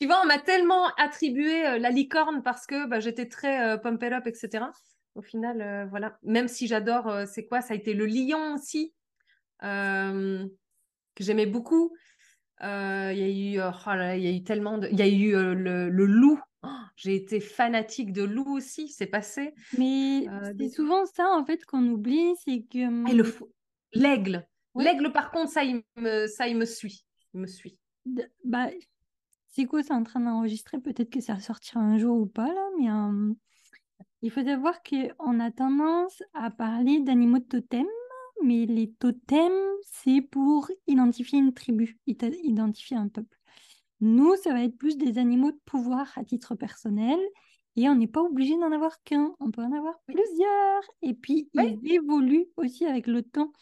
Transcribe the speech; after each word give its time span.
Tu 0.00 0.06
vois, 0.06 0.20
on 0.22 0.26
m'a 0.26 0.38
tellement 0.38 0.86
attribué 0.96 1.66
euh, 1.66 1.78
la 1.78 1.90
licorne 1.90 2.42
parce 2.42 2.66
que 2.66 2.86
bah, 2.86 3.00
j'étais 3.00 3.26
très 3.26 3.74
euh, 3.74 3.76
pump 3.78 4.02
it 4.02 4.12
up, 4.12 4.26
etc. 4.26 4.70
Au 5.14 5.22
final, 5.22 5.62
euh, 5.62 5.86
voilà. 5.86 6.18
Même 6.22 6.48
si 6.48 6.66
j'adore, 6.66 7.08
euh, 7.08 7.24
c'est 7.26 7.46
quoi? 7.46 7.62
Ça 7.62 7.72
a 7.74 7.76
été 7.76 7.94
le 7.94 8.04
lion 8.06 8.54
aussi, 8.54 8.92
euh, 9.64 10.46
que 11.14 11.24
j'aimais 11.24 11.46
beaucoup. 11.46 11.92
Euh, 12.62 13.12
Il 13.12 13.18
y 13.18 13.22
a 13.22 13.28
eu, 13.28 13.60
oh 13.60 13.90
y 13.94 14.26
a 14.26 14.30
eu 14.32 14.42
tellement 14.42 14.78
de. 14.78 14.88
Il 14.88 14.98
y 14.98 15.02
a 15.02 15.08
eu 15.08 15.34
euh, 15.34 15.54
le, 15.54 15.88
le 15.88 16.06
loup. 16.06 16.40
Oh, 16.62 16.68
J'ai 16.96 17.14
été 17.14 17.40
fanatique 17.40 18.12
de 18.12 18.22
loup 18.22 18.56
aussi, 18.56 18.88
c'est 18.88 19.06
passé. 19.06 19.54
Mais 19.78 20.26
Euh, 20.28 20.52
c'est 20.58 20.70
souvent 20.70 21.04
ça, 21.06 21.28
en 21.30 21.44
fait, 21.44 21.64
qu'on 21.64 21.86
oublie, 21.86 22.34
c'est 22.44 22.62
que... 22.62 23.10
Et 23.10 23.14
le 23.14 23.24
fou- 23.24 23.50
l'aigle. 23.92 24.46
L'aigle, 24.74 25.12
par 25.12 25.30
contre, 25.30 25.52
ça, 25.52 25.64
il 25.64 25.82
me, 25.96 26.26
ça, 26.26 26.48
il 26.48 26.56
me 26.56 26.64
suit. 26.64 27.04
Il 27.34 27.40
me 27.40 27.46
suit. 27.46 27.78
Bah, 28.44 28.68
Zico, 29.56 29.80
c'est 29.82 29.94
en 29.94 30.02
train 30.02 30.20
d'enregistrer, 30.20 30.78
peut-être 30.78 31.08
que 31.08 31.20
ça 31.20 31.40
sortira 31.40 31.80
un 31.80 31.96
jour 31.96 32.20
ou 32.20 32.26
pas, 32.26 32.52
là, 32.52 32.68
mais 32.78 32.90
euh, 32.90 33.32
il 34.20 34.30
faut 34.30 34.44
savoir 34.44 34.82
qu'on 34.82 35.40
a 35.40 35.50
tendance 35.50 36.22
à 36.34 36.50
parler 36.50 37.00
d'animaux 37.00 37.38
de 37.38 37.44
totem, 37.44 37.86
mais 38.44 38.66
les 38.66 38.92
totems, 38.92 39.50
c'est 39.82 40.20
pour 40.20 40.70
identifier 40.86 41.38
une 41.38 41.54
tribu, 41.54 41.98
identifier 42.06 42.98
un 42.98 43.08
peuple. 43.08 43.38
Nous, 44.00 44.36
ça 44.36 44.52
va 44.52 44.62
être 44.62 44.76
plus 44.76 44.98
des 44.98 45.16
animaux 45.16 45.52
de 45.52 45.60
pouvoir 45.64 46.12
à 46.18 46.24
titre 46.24 46.54
personnel, 46.54 47.18
et 47.76 47.88
on 47.88 47.94
n'est 47.94 48.06
pas 48.06 48.20
obligé 48.22 48.58
d'en 48.58 48.72
avoir 48.72 49.02
qu'un, 49.04 49.34
on 49.40 49.50
peut 49.50 49.62
en 49.62 49.72
avoir 49.72 49.98
plusieurs, 50.06 50.82
et 51.00 51.14
puis 51.14 51.48
Oui. 51.54 51.78
ils 51.82 51.94
évoluent 51.94 52.46
aussi 52.58 52.84
avec 52.84 53.06
le 53.06 53.22
temps. 53.22 53.52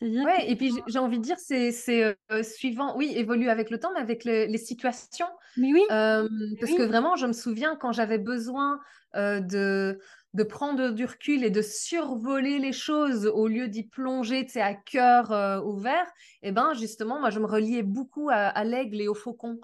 C'est-à-dire 0.00 0.32
que 0.34 0.42
Ouais, 0.42 0.50
et 0.50 0.56
puis 0.56 0.72
j'ai- 0.86 0.98
envie 0.98 1.18
de 1.18 1.22
dire, 1.22 1.38
c'est 1.38 1.72
c'est, 1.72 2.16
euh, 2.30 2.42
suivant, 2.42 2.96
oui, 2.96 3.12
évolue 3.16 3.48
avec 3.48 3.70
le 3.70 3.78
temps, 3.80 3.90
mais 3.94 4.00
avec 4.00 4.24
le- 4.24 4.46
les 4.46 4.58
situations. 4.58 5.26
Mais 5.56 5.72
oui, 5.72 5.84
Euh, 5.90 6.28
parce 6.60 6.72
oui. 6.72 6.74
que 6.74 6.82
vraiment, 6.82 7.16
je 7.16 7.26
me 7.26 7.32
souviens 7.32 7.76
quand 7.76 7.92
j'avais 7.92 8.18
besoin 8.18 8.80
euh, 9.16 9.40
de, 9.40 9.98
de 10.34 10.42
prendre 10.44 10.90
du 10.90 11.04
recul 11.04 11.42
et 11.44 11.50
de 11.50 11.62
survoler 11.62 12.58
les 12.60 12.72
choses 12.72 13.26
au 13.26 13.48
lieu 13.48 13.68
d'y 13.68 13.88
plonger, 13.88 14.44
tu 14.46 14.52
sais, 14.52 14.60
à 14.62 14.74
cœur 14.74 15.32
euh, 15.32 15.60
ouvert, 15.62 16.06
et 16.42 16.52
ben 16.52 16.74
justement, 16.74 17.18
moi, 17.20 17.30
je 17.30 17.40
me 17.40 17.46
reliais 17.46 17.82
beaucoup 17.82 18.30
à, 18.30 18.36
à 18.36 18.64
l'aigle 18.64 19.00
et 19.00 19.08
au 19.08 19.14
faucon. 19.14 19.58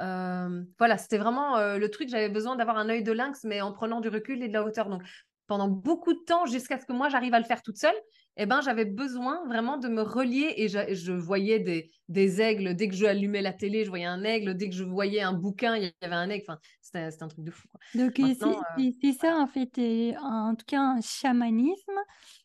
Euh, 0.00 0.62
voilà, 0.78 0.98
c'était 0.98 1.18
vraiment 1.18 1.56
euh, 1.58 1.78
le 1.78 1.90
truc, 1.90 2.08
j'avais 2.08 2.28
besoin 2.28 2.56
d'avoir 2.56 2.76
un 2.78 2.88
œil 2.88 3.02
de 3.02 3.12
lynx, 3.12 3.44
mais 3.44 3.60
en 3.60 3.72
prenant 3.72 4.00
du 4.00 4.08
recul 4.08 4.42
et 4.42 4.48
de 4.48 4.52
la 4.52 4.62
hauteur. 4.64 4.88
Donc, 4.88 5.02
pendant 5.46 5.68
beaucoup 5.68 6.12
de 6.12 6.20
temps, 6.26 6.46
jusqu'à 6.46 6.78
ce 6.78 6.86
que 6.86 6.92
moi, 6.92 7.08
j'arrive 7.08 7.34
à 7.34 7.38
le 7.40 7.44
faire 7.44 7.62
toute 7.62 7.78
seule, 7.78 7.94
eh 8.38 8.46
ben, 8.46 8.60
j'avais 8.62 8.84
besoin 8.86 9.44
vraiment 9.46 9.76
de 9.78 9.88
me 9.88 10.00
relier 10.02 10.54
et 10.56 10.68
je, 10.68 10.94
je 10.94 11.12
voyais 11.12 11.58
des, 11.58 11.90
des 12.08 12.40
aigles. 12.40 12.74
Dès 12.74 12.88
que 12.88 12.94
je 12.94 13.04
allumais 13.04 13.42
la 13.42 13.52
télé, 13.52 13.84
je 13.84 13.90
voyais 13.90 14.06
un 14.06 14.22
aigle. 14.24 14.54
Dès 14.56 14.70
que 14.70 14.74
je 14.76 14.84
voyais 14.84 15.20
un 15.20 15.32
bouquin, 15.34 15.76
il 15.76 15.84
y 15.84 15.92
avait 16.04 16.14
un 16.14 16.30
aigle. 16.30 16.44
Enfin, 16.48 16.58
c'était 16.80 17.10
c'était 17.10 17.24
un 17.24 17.28
truc 17.28 17.44
de 17.44 17.50
fou. 17.50 17.68
quoi. 17.68 17.80
Donc, 17.94 18.16
c'est 18.16 18.42
euh, 18.42 19.12
ça, 19.12 19.36
en 19.38 19.46
fait, 19.46 19.76
et 19.78 20.16
en 20.18 20.54
tout 20.54 20.64
cas, 20.66 20.80
un 20.80 21.00
chamanisme. 21.00 21.92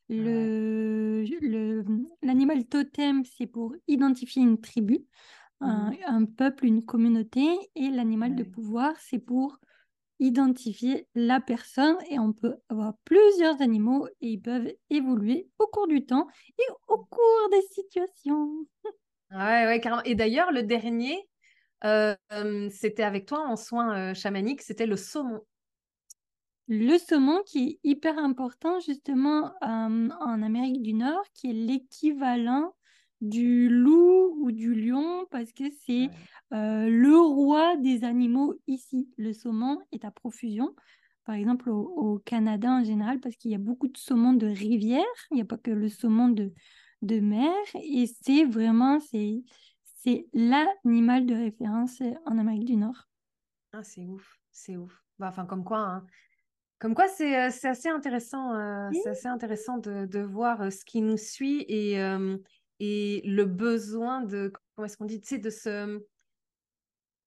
Le, 0.10 1.24
le, 1.42 1.86
l'animal 2.22 2.66
totem, 2.66 3.24
c'est 3.24 3.48
pour 3.48 3.74
identifier 3.88 4.42
une 4.44 4.60
tribu, 4.60 5.06
un, 5.62 5.92
un 6.06 6.26
peuple, 6.26 6.66
une 6.66 6.84
communauté, 6.84 7.48
et 7.76 7.90
l'animal 7.90 8.36
de 8.36 8.44
pouvoir, 8.44 8.94
c'est 9.00 9.20
pour 9.20 9.58
identifier 10.20 11.08
la 11.16 11.42
personne, 11.42 11.98
et 12.10 12.20
on 12.20 12.34
peut 12.34 12.56
avoir 12.70 12.94
plusieurs 13.04 13.62
animaux, 13.62 14.08
et 14.22 14.30
ils 14.30 14.42
peuvent 14.42 14.72
évoluer 14.90 15.50
au 15.60 15.68
cours 15.68 15.88
du 15.88 16.06
temps 16.06 16.28
et 16.58 16.66
au 16.88 16.98
cours 16.98 17.50
des 17.52 17.62
situations. 17.74 18.66
Ouais, 19.32 19.66
ouais, 19.66 19.80
carrément. 19.82 20.04
Et 20.04 20.16
d'ailleurs, 20.16 20.52
le 20.52 20.64
dernier, 20.64 21.28
euh, 21.86 22.16
euh, 22.32 22.70
c'était 22.72 23.04
avec 23.04 23.26
toi 23.26 23.40
en 23.48 23.56
soins 23.56 24.12
euh, 24.12 24.14
chamaniques, 24.14 24.62
c'était 24.62 24.86
le 24.86 24.96
saumon. 24.96 25.42
Le 26.68 26.98
saumon 26.98 27.42
qui 27.46 27.68
est 27.68 27.80
hyper 27.84 28.18
important 28.18 28.80
justement 28.80 29.48
euh, 29.64 30.10
en 30.20 30.42
Amérique 30.42 30.82
du 30.82 30.94
Nord, 30.94 31.24
qui 31.34 31.50
est 31.50 31.54
l'équivalent 31.54 32.74
du 33.24 33.70
loup 33.70 34.38
ou 34.42 34.52
du 34.52 34.76
lion 34.76 35.26
parce 35.32 35.52
que 35.54 35.64
c'est 35.86 36.10
euh, 36.54 36.88
le 36.90 37.18
roi 37.18 37.78
des 37.78 38.04
animaux 38.04 38.56
ici. 38.68 39.10
Le 39.18 39.34
saumon 39.34 39.80
est 39.92 40.06
à 40.06 40.12
profusion. 40.12 40.76
Par 41.26 41.36
exemple, 41.36 41.70
au, 41.70 41.80
au 41.82 42.20
Canada 42.20 42.70
en 42.70 42.84
général, 42.84 43.20
parce 43.22 43.36
qu'il 43.38 43.52
y 43.52 43.56
a 43.56 43.60
beaucoup 43.60 43.88
de 43.88 43.98
saumon 43.98 44.34
de 44.34 44.46
rivière, 44.48 45.06
il 45.32 45.36
n'y 45.36 45.42
a 45.42 45.46
pas 45.46 45.58
que 45.58 45.72
le 45.72 45.88
saumon 45.88 46.28
de, 46.28 46.52
de 47.02 47.20
mer, 47.22 47.54
et 47.82 48.08
c'est 48.08 48.44
vraiment, 48.44 49.00
c'est, 49.00 49.42
c'est 49.84 50.28
l'animal 50.34 51.26
de 51.26 51.34
référence 51.34 52.02
en 52.26 52.38
Amérique 52.38 52.66
du 52.66 52.76
Nord. 52.76 53.08
Ah, 53.72 53.84
c'est 53.84 54.06
ouf, 54.06 54.38
c'est 54.52 54.76
ouf. 54.78 55.02
Bah, 55.18 55.30
enfin, 55.30 55.46
comme 55.46 55.64
quoi, 55.64 55.80
hein. 55.80 56.06
Comme 56.80 56.96
quoi, 56.96 57.08
c'est 57.08 57.40
euh, 57.40 57.50
c'est 57.50 57.70
assez 57.70 57.88
intéressant, 57.88 58.54
euh, 58.54 58.90
Oui. 58.92 59.00
c'est 59.02 59.12
assez 59.12 59.28
intéressant 59.30 59.78
de, 59.78 60.06
de 60.06 60.20
voir 60.20 60.70
ce 60.70 60.84
qui 60.84 61.02
nous 61.02 61.16
suit 61.18 61.64
et, 61.70 62.02
euh, 62.02 62.38
et 62.80 63.22
le 63.26 63.46
besoin 63.46 64.22
de, 64.22 64.52
comment 64.76 64.86
est-ce 64.86 64.98
qu'on 64.98 65.06
dit, 65.06 65.22
tu 65.22 65.28
sais, 65.28 65.38
de 65.40 65.50
se, 65.50 66.02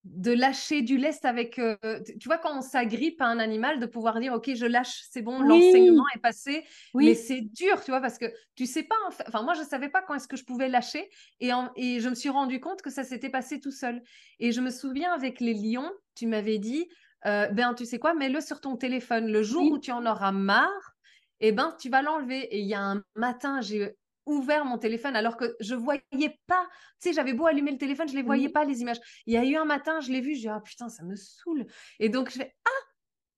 de 0.05 0.31
lâcher 0.31 0.83
du 0.83 0.99
lest 0.99 1.25
avec, 1.25 1.59
euh, 1.59 1.77
tu 2.21 2.29
vois, 2.29 2.39
quand 2.39 2.57
on 2.57 2.61
s'agrippe 2.61 3.21
à 3.21 3.27
un 3.27 3.41
animal, 3.41 3.81
de 3.81 3.87
pouvoir 3.87 4.21
dire, 4.21 4.33
OK, 4.35 4.55
je 4.55 4.65
lâche, 4.65 5.03
c'est 5.11 5.21
bon, 5.23 5.41
Oui. 5.41 5.43
l'enseignement 5.43 6.05
est 6.15 6.21
passé, 6.21 6.65
mais 7.01 7.15
Oui, 7.15 7.17
c'est 7.17 7.41
dur, 7.41 7.83
tu 7.83 7.91
vois, 7.91 8.01
parce 8.01 8.17
que 8.17 8.27
tu 8.55 8.67
sais 8.67 8.85
pas, 8.85 8.95
en 9.09 9.11
fait, 9.11 9.25
enfin, 9.27 9.43
moi, 9.43 9.55
je 9.55 9.63
savais 9.65 9.89
pas 9.89 10.03
quand 10.03 10.15
est-ce 10.15 10.29
que 10.29 10.37
je 10.37 10.45
pouvais 10.45 10.69
lâcher 10.69 11.09
et, 11.41 11.53
en- 11.53 11.73
et 11.75 11.99
je 11.99 12.09
me 12.09 12.15
suis 12.15 12.29
rendu 12.29 12.61
compte 12.61 12.83
que 12.83 12.91
ça 12.91 13.03
s'était 13.03 13.31
passé 13.31 13.59
tout 13.59 13.73
seul. 13.73 14.01
Et 14.39 14.53
je 14.53 14.61
me 14.61 14.71
souviens 14.71 15.13
avec 15.13 15.41
les 15.41 15.55
lions, 15.55 15.91
tu 16.15 16.29
m'avais 16.29 16.59
dit, 16.59 16.87
euh, 17.27 17.49
ben, 17.49 17.75
tu 17.75 17.85
sais 17.85 17.99
quoi, 17.99 18.15
mets-le 18.15 18.41
sur 18.41 18.61
ton 18.61 18.77
téléphone. 18.77 19.27
Le 19.27 19.43
jour 19.43 19.63
Oui. 19.63 19.71
où 19.73 19.79
tu 19.79 19.91
en 19.91 20.07
auras 20.07 20.31
marre, 20.31 20.93
eh 21.41 21.51
ben, 21.51 21.75
tu 21.81 21.89
vas 21.91 22.03
l'enlever. 22.03 22.43
Et 22.55 22.61
il 22.61 22.67
y 22.69 22.75
a 22.75 22.81
un 22.81 23.03
matin, 23.17 23.61
j'ai 23.61 23.97
ouvert 24.27 24.65
mon 24.65 24.79
téléphone 24.79 25.17
alors 25.17 25.37
que 25.37 25.57
je 25.61 25.75
voyais 25.75 26.39
pas, 26.47 26.67
tu 27.01 27.09
sais, 27.09 27.13
j'avais 27.15 27.33
beau 27.33 27.47
allumer 27.47 27.73
le 27.73 27.79
téléphone, 27.79 28.09
je 28.09 28.15
les 28.17 28.23
voyais 28.23 28.49
pas, 28.49 28.65
les 28.65 28.81
images. 28.81 28.99
Il 29.27 29.35
y 29.35 29.37
a 29.37 29.45
eu 29.45 29.57
un 29.57 29.65
matin, 29.65 30.01
je 30.01 30.11
l'ai 30.13 30.21
vu, 30.21 30.35
j'ai 30.35 30.41
dit, 30.43 30.49
ah 30.49 30.61
putain, 30.61 30.89
ça 30.89 31.05
me 31.05 31.15
saoule. 31.17 31.67
Et 32.01 32.09
donc, 32.09 32.31
je 32.31 32.37
fais, 32.39 32.55
ah, 32.65 32.71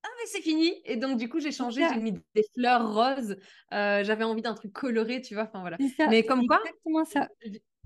ah, 0.03 0.07
mais 0.19 0.25
c'est 0.27 0.41
fini. 0.41 0.81
Et 0.85 0.97
donc, 0.97 1.17
du 1.17 1.29
coup, 1.29 1.39
j'ai 1.39 1.51
changé, 1.51 1.81
j'ai 1.93 1.99
mis 1.99 2.13
des 2.13 2.43
fleurs 2.55 2.93
roses. 2.93 3.37
Euh, 3.73 4.03
j'avais 4.03 4.23
envie 4.23 4.41
d'un 4.41 4.53
truc 4.53 4.73
coloré, 4.73 5.21
tu 5.21 5.33
vois. 5.35 5.43
Enfin, 5.43 5.61
voilà. 5.61 5.77
Ça, 5.97 6.07
Mais 6.07 6.23
comme 6.23 6.45
quoi, 6.47 6.59
exactement 6.61 7.05
ça. 7.05 7.29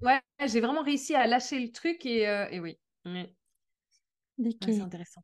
ouais, 0.02 0.22
j'ai 0.46 0.62
vraiment 0.62 0.81
réussi 0.84 1.16
à 1.16 1.28
lâcher 1.28 1.59
le 1.59 1.72
truc 1.72 2.06
et, 2.06 2.28
euh, 2.28 2.47
et 2.52 2.59
oui. 2.59 2.78
Ouais. 3.06 3.34
Donc, 4.38 4.53
Ouais, 4.66 4.74
c'est 4.74 4.81
intéressant. 4.81 5.22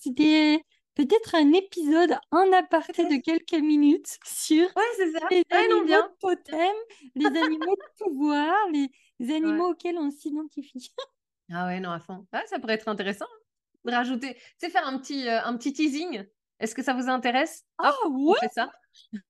c'était 0.00 0.62
peut-être 0.94 1.34
un 1.34 1.52
épisode 1.52 2.16
en 2.30 2.52
aparté 2.52 3.04
de 3.04 3.16
quelques 3.24 3.60
minutes 3.62 4.18
sur 4.24 4.64
Ouais, 4.76 4.82
c'est 4.96 5.12
ça. 5.12 5.20
les 5.30 5.38
Ouais, 5.38 5.68
non, 5.68 5.76
animaux 5.80 5.84
bien. 5.86 6.02
de 6.08 6.14
totem, 6.20 6.74
les 7.14 7.26
animaux 7.26 7.76
de 7.76 8.04
pouvoir, 8.04 8.54
les 8.72 9.34
animaux 9.34 9.70
auxquels 9.70 9.98
on 9.98 10.10
s'identifie. 10.10 10.94
Ah 11.52 11.66
ouais, 11.66 11.78
non, 11.78 11.90
à 11.90 12.00
fond. 12.00 12.26
Ouais, 12.32 12.46
ça 12.46 12.58
pourrait 12.58 12.72
être 12.72 12.88
intéressant 12.88 13.26
hein, 13.26 13.38
de 13.84 13.92
rajouter, 13.92 14.34
tu 14.34 14.40
sais, 14.60 14.70
faire 14.70 14.86
un 14.88 14.98
petit, 14.98 15.28
euh, 15.28 15.42
un 15.44 15.54
petit 15.58 15.74
teasing. 15.74 16.24
Est-ce 16.58 16.74
que 16.74 16.82
ça 16.82 16.94
vous 16.94 17.10
intéresse? 17.10 17.64
Ah 17.76 17.92
on 18.06 18.30
ouais, 18.30 18.38
fait 18.40 18.48
ça. 18.48 18.70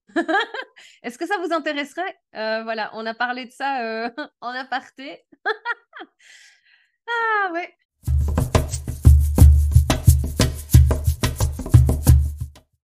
Est-ce 1.03 1.19
que 1.19 1.27
ça 1.27 1.39
vous 1.39 1.53
intéresserait? 1.53 2.17
Euh, 2.37 2.63
Voilà, 2.63 2.91
on 2.95 3.05
a 3.05 3.15
parlé 3.15 3.47
de 3.47 3.51
ça 3.51 3.83
euh, 3.83 4.11
en 4.41 4.51
aparté. 4.51 5.25
Ah 7.09 7.51
ouais. 7.53 7.75